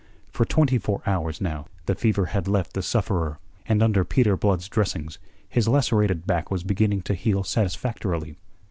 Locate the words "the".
1.85-1.93, 2.73-2.81